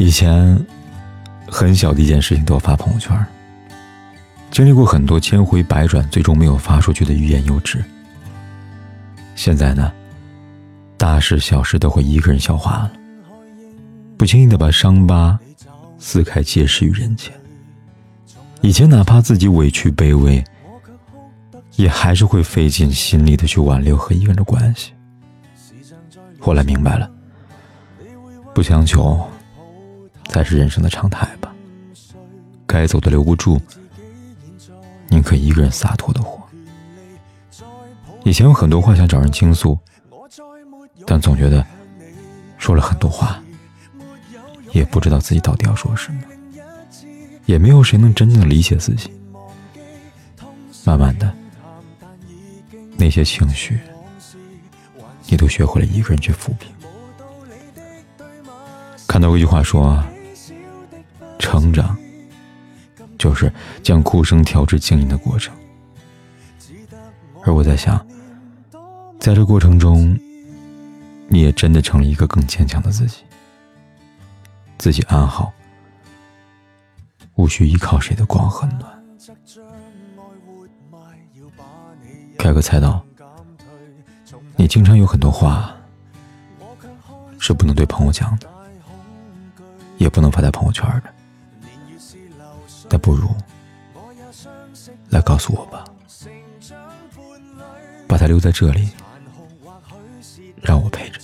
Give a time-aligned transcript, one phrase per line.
[0.00, 0.58] 以前，
[1.46, 3.14] 很小的一件事情都要发朋友圈，
[4.50, 7.84] 经历过很多千回百转，最终没有发出去的欲言又止。
[9.36, 9.92] 现在呢，
[10.96, 12.92] 大事小事都会一个人消化了，
[14.16, 15.38] 不轻易的把伤疤
[15.98, 17.30] 撕开揭示于人前。
[18.62, 20.42] 以前哪怕自己委屈卑微，
[21.76, 24.94] 也还是会费尽心力的去挽留和一个人的关系。
[26.38, 27.10] 后来明白了，
[28.54, 29.22] 不强求。
[30.30, 31.52] 才是人生的常态吧。
[32.66, 33.60] 该走的留不住，
[35.08, 36.40] 宁可一个人洒脱的活。
[38.22, 39.76] 以前有很多话想找人倾诉，
[41.04, 41.66] 但总觉得
[42.58, 43.42] 说了很多话，
[44.70, 46.20] 也不知道自己到底要说什么，
[47.44, 49.10] 也没有谁能真正理解自己。
[50.84, 51.34] 慢慢的，
[52.96, 53.80] 那些情绪，
[55.26, 56.72] 你都学会了一个人去抚平。
[59.08, 60.00] 看到一句话说。
[61.50, 61.96] 成长，
[63.18, 65.52] 就是将哭声调至静音的过程。
[67.42, 68.06] 而我在想，
[69.18, 70.16] 在这过程中，
[71.26, 73.24] 你也真的成了一个更坚强的自己。
[74.78, 75.52] 自己安好，
[77.34, 79.02] 无需依靠谁的光和暖。
[82.38, 83.04] 开个猜到，
[84.54, 85.74] 你经常有很多话
[87.40, 88.48] 是不能对朋友讲的，
[89.98, 91.12] 也不能发在朋友圈的。
[92.90, 93.28] 那不如
[95.10, 95.84] 来告诉我吧，
[98.08, 98.90] 把它留在这里，
[100.60, 101.20] 让我陪着。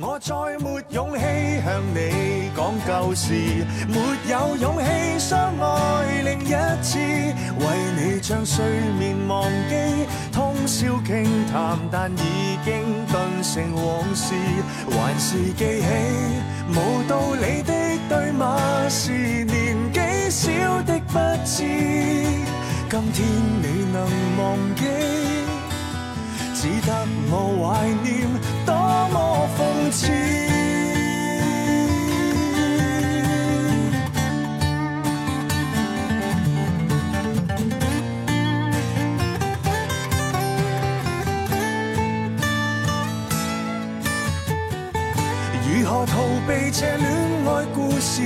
[0.00, 1.22] 我再没勇气
[1.64, 3.34] 向你讲旧事，
[3.88, 3.98] 没
[4.30, 7.62] 有勇气相爱另一次，为
[7.96, 8.08] 你。
[8.20, 8.64] 将睡
[8.98, 9.74] 眠忘记，
[10.68, 14.34] 笑倾谈，但已经顿成往事，
[14.90, 15.86] 还是记起
[16.68, 17.72] 无道理的
[18.06, 19.10] 对骂，是
[19.44, 19.98] 年纪
[20.28, 20.42] 小
[20.82, 21.64] 的不知，
[22.90, 23.26] 今天
[23.62, 24.06] 你能
[24.38, 24.84] 忘记？
[26.54, 26.92] 只得
[27.30, 27.32] 我
[27.64, 28.17] 怀念，
[46.48, 47.06] 何逃避这恋
[47.46, 48.22] 爱故事？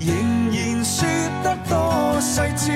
[0.00, 0.14] 仍
[0.52, 1.04] 然说
[1.42, 2.70] 得多细致，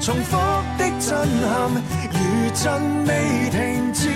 [0.00, 0.38] 重复
[0.78, 1.10] 的震
[1.50, 1.70] 撼，
[2.10, 2.18] 如
[2.54, 2.64] 震
[3.04, 3.10] 未
[3.50, 4.08] 停止。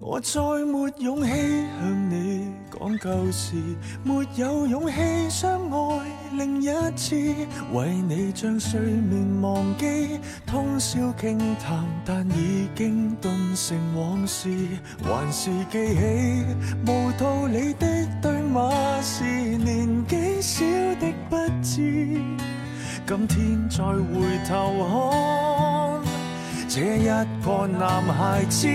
[0.00, 1.28] 我再没勇气
[1.78, 3.54] 向你讲旧事，
[4.02, 4.94] 没有勇气
[5.28, 5.91] 相爱
[6.62, 7.16] 一次，
[7.72, 14.48] 为你将睡眠忘记，通宵倾谈，但已经顿成往事，
[15.02, 16.44] 还是记起
[16.86, 17.86] 无道理的
[18.22, 18.70] 对骂，
[19.00, 20.64] 是年纪小
[21.00, 22.16] 的不知，
[23.06, 25.41] 今天再回头看。
[26.74, 28.66] 这一个男孩子，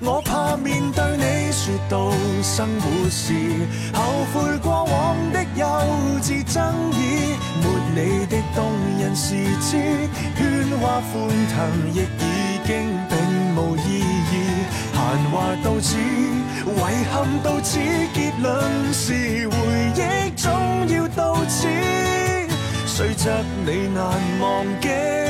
[0.00, 2.10] 我怕面对你说到
[2.42, 3.32] 生活时，
[3.94, 4.02] 后
[4.34, 5.64] 悔过往的幼
[6.20, 8.66] 稚争议，没你的动
[8.98, 9.78] 人时节，
[10.36, 13.16] 喧哗欢腾亦已经并
[13.54, 14.34] 无意义，
[14.92, 14.98] 闲
[15.30, 17.78] 话到此，遗憾到此，
[18.12, 19.56] 结论是回
[19.94, 20.50] 忆总
[20.88, 21.68] 要到此，
[22.86, 23.30] 虽则
[23.64, 24.02] 你难
[24.40, 25.29] 忘记。